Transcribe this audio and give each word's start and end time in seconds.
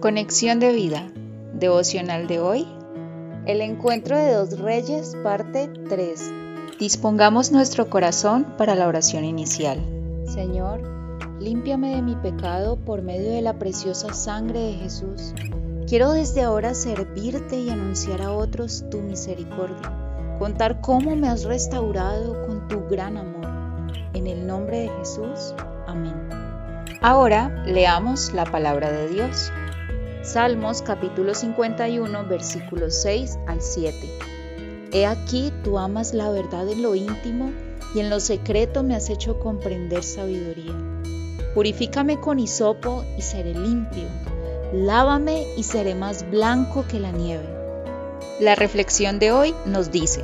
Conexión 0.00 0.60
de 0.60 0.72
vida. 0.72 1.12
Devocional 1.52 2.26
de 2.26 2.40
hoy. 2.40 2.66
El 3.44 3.60
encuentro 3.60 4.16
de 4.16 4.32
dos 4.32 4.58
reyes, 4.58 5.14
parte 5.22 5.70
3. 5.90 6.32
Dispongamos 6.78 7.52
nuestro 7.52 7.90
corazón 7.90 8.46
para 8.56 8.74
la 8.74 8.88
oración 8.88 9.26
inicial. 9.26 9.78
Señor, 10.24 10.80
límpiame 11.38 11.96
de 11.96 12.00
mi 12.00 12.16
pecado 12.16 12.76
por 12.76 13.02
medio 13.02 13.30
de 13.30 13.42
la 13.42 13.58
preciosa 13.58 14.14
sangre 14.14 14.60
de 14.60 14.72
Jesús. 14.72 15.34
Quiero 15.86 16.12
desde 16.12 16.44
ahora 16.44 16.72
servirte 16.72 17.60
y 17.60 17.68
anunciar 17.68 18.22
a 18.22 18.32
otros 18.32 18.86
tu 18.90 19.02
misericordia, 19.02 19.92
contar 20.38 20.80
cómo 20.80 21.14
me 21.14 21.28
has 21.28 21.44
restaurado 21.44 22.46
con 22.46 22.68
tu 22.68 22.88
gran 22.88 23.18
amor. 23.18 23.46
En 24.14 24.26
el 24.26 24.46
nombre 24.46 24.80
de 24.80 24.88
Jesús. 24.88 25.54
Amén. 25.86 26.14
Ahora 27.02 27.62
leamos 27.66 28.32
la 28.32 28.46
palabra 28.46 28.90
de 28.90 29.08
Dios. 29.08 29.52
Salmos 30.22 30.82
capítulo 30.82 31.34
51 31.34 32.26
versículos 32.26 32.94
6 32.96 33.38
al 33.46 33.62
7. 33.62 33.96
He 34.92 35.06
aquí 35.06 35.50
tú 35.64 35.78
amas 35.78 36.12
la 36.12 36.30
verdad 36.30 36.68
en 36.68 36.82
lo 36.82 36.94
íntimo 36.94 37.50
y 37.94 38.00
en 38.00 38.10
lo 38.10 38.20
secreto 38.20 38.82
me 38.82 38.94
has 38.94 39.08
hecho 39.08 39.40
comprender 39.40 40.04
sabiduría. 40.04 40.74
Purifícame 41.54 42.20
con 42.20 42.38
hisopo 42.38 43.02
y 43.16 43.22
seré 43.22 43.54
limpio. 43.54 44.04
Lávame 44.74 45.46
y 45.56 45.62
seré 45.62 45.94
más 45.94 46.30
blanco 46.30 46.84
que 46.86 47.00
la 47.00 47.12
nieve. 47.12 47.48
La 48.40 48.54
reflexión 48.54 49.18
de 49.18 49.32
hoy 49.32 49.54
nos 49.64 49.90
dice, 49.90 50.22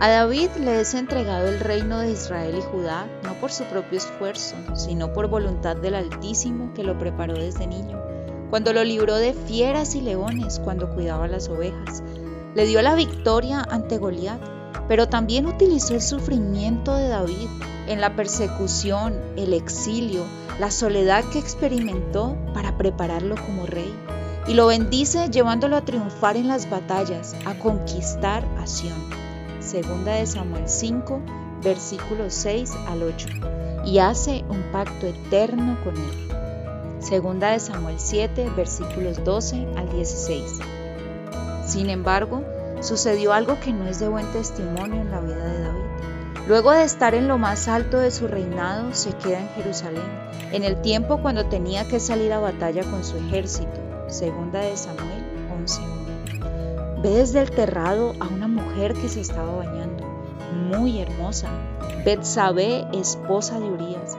a 0.00 0.08
David 0.08 0.48
le 0.58 0.80
es 0.80 0.94
entregado 0.94 1.48
el 1.48 1.60
reino 1.60 1.98
de 1.98 2.12
Israel 2.12 2.54
y 2.58 2.62
Judá 2.62 3.06
no 3.24 3.34
por 3.34 3.52
su 3.52 3.64
propio 3.64 3.98
esfuerzo, 3.98 4.56
sino 4.74 5.12
por 5.12 5.28
voluntad 5.28 5.76
del 5.76 5.96
Altísimo 5.96 6.72
que 6.72 6.82
lo 6.82 6.98
preparó 6.98 7.34
desde 7.34 7.66
niño 7.66 8.11
cuando 8.52 8.74
lo 8.74 8.84
libró 8.84 9.16
de 9.16 9.32
fieras 9.32 9.94
y 9.94 10.02
leones 10.02 10.58
cuando 10.58 10.90
cuidaba 10.90 11.26
las 11.26 11.48
ovejas. 11.48 12.02
Le 12.54 12.66
dio 12.66 12.82
la 12.82 12.94
victoria 12.94 13.66
ante 13.70 13.96
Goliat, 13.96 14.42
pero 14.88 15.08
también 15.08 15.46
utilizó 15.46 15.94
el 15.94 16.02
sufrimiento 16.02 16.94
de 16.94 17.08
David 17.08 17.48
en 17.86 18.02
la 18.02 18.14
persecución, 18.14 19.18
el 19.38 19.54
exilio, 19.54 20.24
la 20.60 20.70
soledad 20.70 21.24
que 21.32 21.38
experimentó 21.38 22.36
para 22.52 22.76
prepararlo 22.76 23.36
como 23.36 23.64
rey. 23.64 23.90
Y 24.46 24.52
lo 24.52 24.66
bendice 24.66 25.30
llevándolo 25.30 25.76
a 25.76 25.86
triunfar 25.86 26.36
en 26.36 26.48
las 26.48 26.68
batallas, 26.68 27.34
a 27.46 27.58
conquistar 27.58 28.44
a 28.58 28.66
Sión. 28.66 29.02
Segunda 29.60 30.16
de 30.16 30.26
Samuel 30.26 30.68
5, 30.68 31.22
versículos 31.64 32.34
6 32.34 32.70
al 32.86 33.02
8. 33.02 33.28
Y 33.86 33.98
hace 34.00 34.44
un 34.50 34.60
pacto 34.72 35.06
eterno 35.06 35.78
con 35.82 35.96
él. 35.96 36.31
Segunda 37.02 37.50
de 37.50 37.58
Samuel 37.58 37.96
7, 37.98 38.50
versículos 38.56 39.24
12 39.24 39.66
al 39.76 39.90
16. 39.90 40.60
Sin 41.66 41.90
embargo, 41.90 42.44
sucedió 42.80 43.32
algo 43.32 43.58
que 43.58 43.72
no 43.72 43.88
es 43.88 43.98
de 43.98 44.06
buen 44.06 44.30
testimonio 44.32 45.00
en 45.00 45.10
la 45.10 45.20
vida 45.20 45.44
de 45.44 45.62
David. 45.62 45.82
Luego 46.46 46.70
de 46.70 46.84
estar 46.84 47.16
en 47.16 47.26
lo 47.26 47.38
más 47.38 47.66
alto 47.66 47.98
de 47.98 48.12
su 48.12 48.28
reinado, 48.28 48.94
se 48.94 49.12
queda 49.14 49.40
en 49.40 49.48
Jerusalén, 49.50 50.02
en 50.52 50.62
el 50.62 50.80
tiempo 50.80 51.18
cuando 51.20 51.46
tenía 51.46 51.88
que 51.88 51.98
salir 51.98 52.32
a 52.32 52.38
batalla 52.38 52.84
con 52.84 53.02
su 53.02 53.16
ejército. 53.16 53.80
Segunda 54.06 54.60
de 54.60 54.76
Samuel 54.76 55.24
11.1. 55.64 57.02
Ve 57.02 57.10
desde 57.10 57.40
el 57.40 57.50
terrado 57.50 58.12
a 58.20 58.28
una 58.28 58.46
mujer 58.46 58.94
que 58.94 59.08
se 59.08 59.20
estaba 59.20 59.56
bañando, 59.56 60.04
muy 60.52 61.00
hermosa, 61.00 61.48
Betsabé, 62.04 62.86
esposa 62.92 63.58
de 63.58 63.66
Urías, 63.66 64.11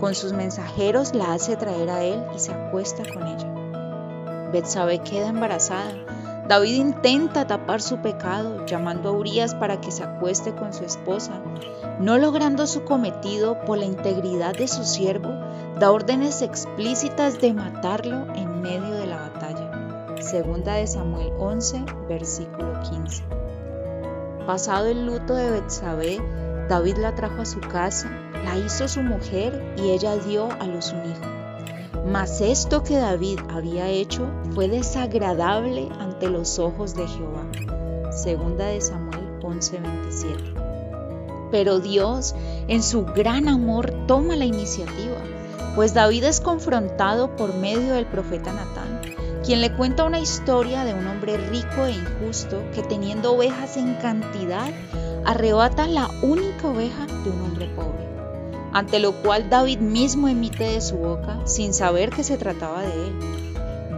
con 0.00 0.14
sus 0.14 0.32
mensajeros 0.32 1.14
la 1.14 1.34
hace 1.34 1.56
traer 1.56 1.90
a 1.90 2.02
él 2.02 2.24
y 2.34 2.38
se 2.38 2.52
acuesta 2.52 3.02
con 3.12 3.26
ella. 3.26 4.50
Betsabé 4.50 5.00
queda 5.00 5.28
embarazada. 5.28 5.92
David 6.48 6.74
intenta 6.74 7.46
tapar 7.46 7.80
su 7.80 7.98
pecado, 7.98 8.66
llamando 8.66 9.10
a 9.10 9.12
Urias 9.12 9.54
para 9.54 9.80
que 9.80 9.92
se 9.92 10.02
acueste 10.02 10.52
con 10.52 10.72
su 10.72 10.84
esposa. 10.84 11.40
No 12.00 12.18
logrando 12.18 12.66
su 12.66 12.84
cometido 12.84 13.60
por 13.64 13.78
la 13.78 13.84
integridad 13.84 14.54
de 14.54 14.66
su 14.66 14.84
siervo, 14.84 15.30
da 15.78 15.92
órdenes 15.92 16.42
explícitas 16.42 17.40
de 17.40 17.52
matarlo 17.52 18.26
en 18.34 18.62
medio 18.62 18.94
de 18.94 19.06
la 19.06 19.28
batalla. 19.28 20.16
Segunda 20.20 20.74
de 20.74 20.86
Samuel 20.86 21.32
11, 21.38 21.84
versículo 22.08 22.80
15. 22.90 23.22
Pasado 24.46 24.86
el 24.86 25.06
luto 25.06 25.34
de 25.34 25.50
Betsabé, 25.50 26.18
David 26.68 26.96
la 26.96 27.14
trajo 27.14 27.42
a 27.42 27.46
su 27.46 27.60
casa, 27.60 28.10
la 28.44 28.56
hizo 28.58 28.88
su 28.88 29.02
mujer 29.02 29.74
y 29.76 29.90
ella 29.90 30.16
dio 30.16 30.48
a 30.50 30.66
luz 30.66 30.92
un 30.92 31.10
hijo. 31.10 32.04
Mas 32.06 32.40
esto 32.40 32.82
que 32.82 32.96
David 32.96 33.40
había 33.50 33.88
hecho 33.88 34.26
fue 34.54 34.68
desagradable 34.68 35.88
ante 35.98 36.28
los 36.28 36.58
ojos 36.58 36.94
de 36.94 37.06
Jehová. 37.06 37.44
Segunda 38.10 38.66
de 38.66 38.80
Samuel 38.80 39.38
11:27. 39.42 40.54
Pero 41.50 41.80
Dios, 41.80 42.34
en 42.68 42.82
su 42.82 43.04
gran 43.04 43.48
amor, 43.48 43.92
toma 44.06 44.36
la 44.36 44.44
iniciativa, 44.44 45.18
pues 45.74 45.94
David 45.94 46.24
es 46.24 46.40
confrontado 46.40 47.34
por 47.36 47.54
medio 47.54 47.94
del 47.94 48.06
profeta 48.06 48.52
Natán, 48.52 49.00
quien 49.44 49.60
le 49.60 49.72
cuenta 49.74 50.04
una 50.04 50.20
historia 50.20 50.84
de 50.84 50.94
un 50.94 51.06
hombre 51.06 51.36
rico 51.36 51.86
e 51.86 51.92
injusto 51.92 52.62
que 52.74 52.82
teniendo 52.82 53.32
ovejas 53.32 53.76
en 53.76 53.94
cantidad, 53.96 54.68
arrebata 55.24 55.86
la 55.86 56.08
única 56.22 56.68
oveja 56.68 57.06
de 57.06 57.30
un 57.30 57.42
hombre 57.42 57.68
pobre, 57.74 57.99
ante 58.72 58.98
lo 58.98 59.12
cual 59.12 59.50
David 59.50 59.78
mismo 59.78 60.28
emite 60.28 60.64
de 60.64 60.80
su 60.80 60.96
boca, 60.96 61.40
sin 61.46 61.74
saber 61.74 62.10
que 62.10 62.24
se 62.24 62.36
trataba 62.36 62.82
de 62.82 62.92
él. 62.92 63.14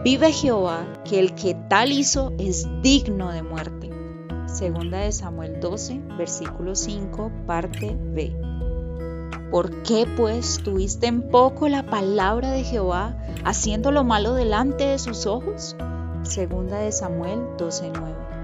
Vive 0.04 0.32
Jehová, 0.32 0.86
que 1.04 1.18
el 1.18 1.34
que 1.34 1.54
tal 1.54 1.92
hizo 1.92 2.32
es 2.38 2.66
digno 2.82 3.30
de 3.30 3.42
muerte. 3.42 3.90
Segunda 4.46 4.98
de 4.98 5.12
Samuel 5.12 5.60
12, 5.60 6.00
versículo 6.18 6.74
5, 6.74 7.30
parte 7.46 7.96
B. 7.98 8.36
¿Por 9.50 9.82
qué 9.82 10.06
pues 10.16 10.60
tuviste 10.64 11.06
en 11.06 11.28
poco 11.28 11.68
la 11.68 11.84
palabra 11.84 12.50
de 12.50 12.64
Jehová, 12.64 13.16
haciendo 13.44 13.92
lo 13.92 14.02
malo 14.02 14.34
delante 14.34 14.84
de 14.84 14.98
sus 14.98 15.26
ojos? 15.26 15.76
Segunda 16.22 16.78
de 16.78 16.90
Samuel 16.90 17.40
12:9. 17.58 18.41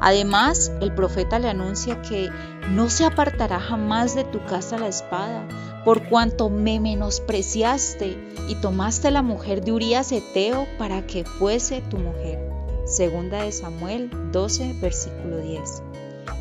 Además, 0.00 0.72
el 0.80 0.94
profeta 0.94 1.38
le 1.38 1.48
anuncia 1.48 2.00
que 2.00 2.30
no 2.70 2.88
se 2.88 3.04
apartará 3.04 3.60
jamás 3.60 4.14
de 4.14 4.24
tu 4.24 4.42
casa 4.44 4.78
la 4.78 4.88
espada, 4.88 5.46
por 5.84 6.08
cuanto 6.08 6.48
me 6.48 6.80
menospreciaste 6.80 8.16
y 8.48 8.54
tomaste 8.56 9.10
la 9.10 9.22
mujer 9.22 9.62
de 9.62 9.72
Urías 9.72 10.10
Eteo 10.12 10.66
para 10.78 11.06
que 11.06 11.24
fuese 11.24 11.82
tu 11.82 11.98
mujer. 11.98 12.50
Segunda 12.86 13.42
de 13.42 13.52
Samuel 13.52 14.10
12, 14.32 14.74
versículo 14.80 15.38
10. 15.38 15.82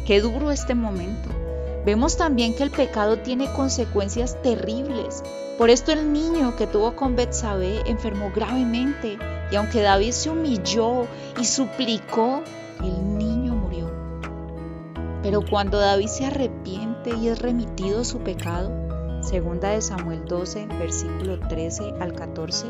Qué 0.05 0.21
duro 0.21 0.51
este 0.51 0.73
momento. 0.73 1.29
Vemos 1.85 2.17
también 2.17 2.55
que 2.55 2.63
el 2.63 2.71
pecado 2.71 3.19
tiene 3.19 3.51
consecuencias 3.53 4.41
terribles. 4.41 5.23
Por 5.57 5.69
esto 5.69 5.91
el 5.91 6.13
niño 6.13 6.55
que 6.55 6.67
tuvo 6.67 6.95
con 6.95 7.15
Betsabé 7.15 7.81
enfermó 7.85 8.31
gravemente 8.33 9.17
y 9.51 9.55
aunque 9.55 9.81
David 9.81 10.11
se 10.11 10.29
humilló 10.29 11.05
y 11.39 11.45
suplicó, 11.45 12.41
el. 12.81 13.08
Pero 15.29 15.45
cuando 15.47 15.77
David 15.77 16.07
se 16.07 16.25
arrepiente 16.25 17.15
y 17.15 17.27
es 17.27 17.37
remitido 17.37 18.03
su 18.03 18.17
pecado, 18.17 18.71
segunda 19.21 19.69
de 19.69 19.79
Samuel 19.79 20.25
12, 20.25 20.65
versículo 20.79 21.39
13 21.47 21.93
al 21.99 22.13
14, 22.13 22.65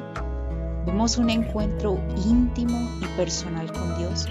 vemos 0.85 1.17
un 1.17 1.29
encuentro 1.29 1.97
íntimo 2.25 2.77
y 3.01 3.05
personal 3.15 3.71
con 3.71 3.97
Dios. 3.97 4.27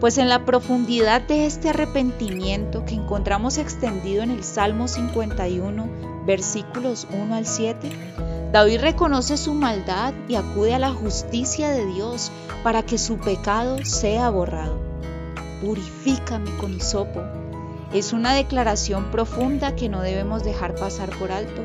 Pues 0.00 0.16
en 0.16 0.30
la 0.30 0.46
profundidad 0.46 1.20
de 1.20 1.44
este 1.44 1.68
arrepentimiento 1.68 2.86
que 2.86 2.94
encontramos 2.94 3.58
extendido 3.58 4.22
en 4.22 4.30
el 4.30 4.44
Salmo 4.44 4.88
51, 4.88 6.24
versículos 6.24 7.06
1 7.12 7.34
al 7.34 7.44
7, 7.44 7.90
David 8.50 8.80
reconoce 8.80 9.36
su 9.36 9.52
maldad 9.52 10.14
y 10.26 10.36
acude 10.36 10.74
a 10.74 10.78
la 10.78 10.94
justicia 10.94 11.68
de 11.68 11.84
Dios 11.84 12.32
para 12.62 12.82
que 12.82 12.96
su 12.96 13.18
pecado 13.18 13.84
sea 13.84 14.30
borrado 14.30 14.88
purifícame 15.60 16.56
con 16.58 16.74
hisopo. 16.74 17.20
Es 17.92 18.12
una 18.12 18.34
declaración 18.34 19.10
profunda 19.10 19.74
que 19.74 19.88
no 19.88 20.02
debemos 20.02 20.44
dejar 20.44 20.74
pasar 20.74 21.10
por 21.18 21.32
alto, 21.32 21.62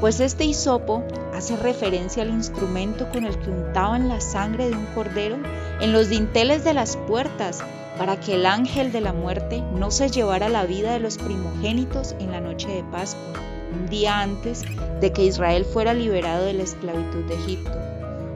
pues 0.00 0.20
este 0.20 0.44
hisopo 0.44 1.02
hace 1.34 1.56
referencia 1.56 2.22
al 2.22 2.30
instrumento 2.30 3.08
con 3.10 3.24
el 3.24 3.38
que 3.38 3.50
untaban 3.50 4.08
la 4.08 4.20
sangre 4.20 4.68
de 4.68 4.76
un 4.76 4.86
cordero 4.94 5.36
en 5.80 5.92
los 5.92 6.08
dinteles 6.08 6.62
de 6.64 6.74
las 6.74 6.96
puertas 6.96 7.64
para 7.98 8.20
que 8.20 8.34
el 8.34 8.46
ángel 8.46 8.92
de 8.92 9.00
la 9.00 9.12
muerte 9.12 9.62
no 9.72 9.90
se 9.90 10.10
llevara 10.10 10.48
la 10.48 10.64
vida 10.64 10.92
de 10.92 11.00
los 11.00 11.18
primogénitos 11.18 12.14
en 12.20 12.32
la 12.32 12.40
noche 12.40 12.68
de 12.68 12.84
Pascua, 12.84 13.40
un 13.72 13.88
día 13.88 14.20
antes 14.20 14.62
de 15.00 15.12
que 15.12 15.24
Israel 15.24 15.64
fuera 15.64 15.94
liberado 15.94 16.44
de 16.44 16.54
la 16.54 16.62
esclavitud 16.62 17.24
de 17.24 17.34
Egipto 17.34 17.84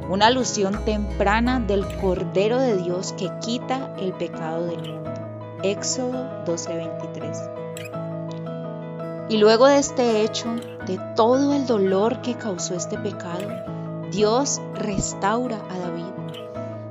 una 0.08 0.28
alusión 0.28 0.84
temprana 0.86 1.60
del 1.60 1.86
Cordero 2.00 2.58
de 2.58 2.78
Dios 2.78 3.12
que 3.18 3.30
quita 3.40 3.94
el 3.98 4.12
pecado 4.12 4.66
del 4.66 4.78
mundo. 4.78 5.07
Éxodo 5.62 6.44
12:23. 6.44 7.50
Y 9.28 9.38
luego 9.38 9.66
de 9.66 9.78
este 9.78 10.22
hecho, 10.22 10.48
de 10.86 10.98
todo 11.16 11.52
el 11.52 11.66
dolor 11.66 12.22
que 12.22 12.34
causó 12.34 12.74
este 12.74 12.96
pecado, 12.96 13.48
Dios 14.10 14.60
restaura 14.74 15.58
a 15.68 15.78
David. 15.78 16.04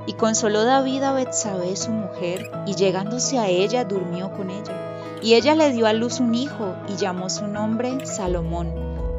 Y 0.06 0.12
consoló 0.12 0.64
David 0.64 1.02
a 1.02 1.12
Betsabé 1.12 1.74
su 1.76 1.90
mujer, 1.90 2.50
y 2.66 2.74
llegándose 2.74 3.38
a 3.38 3.48
ella 3.48 3.84
durmió 3.84 4.30
con 4.32 4.50
ella. 4.50 4.74
Y 5.22 5.34
ella 5.34 5.54
le 5.54 5.72
dio 5.72 5.86
a 5.86 5.92
luz 5.92 6.20
un 6.20 6.34
hijo, 6.34 6.74
y 6.88 6.96
llamó 6.96 7.28
su 7.28 7.46
nombre 7.46 8.06
Salomón, 8.06 8.72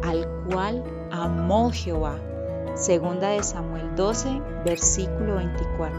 al 0.03 0.27
cual 0.49 0.83
amó 1.11 1.71
Jehová. 1.71 2.15
Segunda 2.75 3.29
de 3.29 3.43
Samuel 3.43 3.95
12, 3.95 4.41
versículo 4.63 5.35
24. 5.35 5.97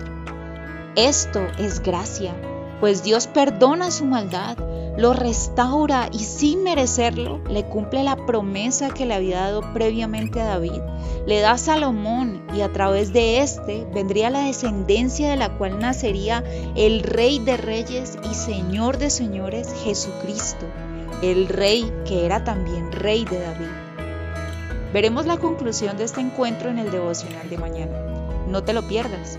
Esto 0.97 1.41
es 1.59 1.81
gracia, 1.81 2.33
pues 2.81 3.05
Dios 3.05 3.27
perdona 3.27 3.91
su 3.91 4.07
maldad, 4.07 4.57
lo 4.97 5.13
restaura 5.13 6.09
y 6.11 6.19
sin 6.19 6.63
merecerlo 6.63 7.41
le 7.49 7.65
cumple 7.65 8.03
la 8.03 8.17
promesa 8.27 8.91
que 8.91 9.07
le 9.07 9.15
había 9.15 9.41
dado 9.41 9.61
previamente 9.73 10.41
a 10.41 10.47
David. 10.47 10.81
Le 11.27 11.41
da 11.41 11.53
a 11.53 11.59
Salomón 11.59 12.43
y 12.55 12.63
a 12.63 12.73
través 12.73 13.13
de 13.13 13.41
éste 13.41 13.87
vendría 13.95 14.31
la 14.31 14.47
descendencia 14.47 15.31
de 15.31 15.37
la 15.37 15.57
cual 15.57 15.79
nacería 15.79 16.43
el 16.75 17.03
Rey 17.03 17.39
de 17.39 17.57
Reyes 17.57 18.19
y 18.31 18.35
Señor 18.35 18.99
de 18.99 19.11
Señores 19.11 19.69
Jesucristo, 19.85 20.67
el 21.23 21.49
Rey 21.49 21.91
que 22.07 22.25
era 22.25 22.45
también 22.45 22.91
Rey 22.93 23.25
de 23.25 23.41
David. 23.41 23.91
Veremos 24.93 25.27
la 25.27 25.37
conclusión 25.37 25.97
de 25.97 26.05
este 26.05 26.21
encuentro 26.21 26.69
en 26.69 26.79
el 26.79 26.91
devocional 26.91 27.49
de 27.49 27.59
mañana. 27.59 27.93
No 28.49 28.65
te 28.65 28.73
lo 28.73 28.89
pierdas. 28.89 29.39